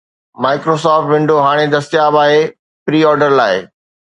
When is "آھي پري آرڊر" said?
2.23-3.39